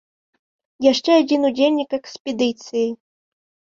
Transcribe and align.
Яшчэ 0.91 1.11
адзін 1.21 1.41
удзельнік 1.51 1.91
экспедыцыі. 2.01 2.87